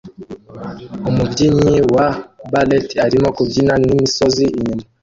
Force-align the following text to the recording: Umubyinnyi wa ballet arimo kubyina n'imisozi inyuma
Umubyinnyi 1.09 1.75
wa 1.95 2.07
ballet 2.51 2.87
arimo 3.05 3.27
kubyina 3.37 3.73
n'imisozi 3.81 4.43
inyuma 4.57 4.83